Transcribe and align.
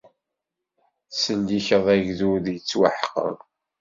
Tettsellikeḍ 1.01 1.85
agdud 1.95 2.45
yettwaḥeqren. 2.53 3.37